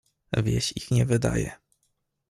[0.43, 1.51] "Wieś ich nie wydaje."